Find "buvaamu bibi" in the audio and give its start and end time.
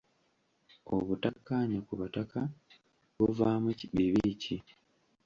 3.15-4.31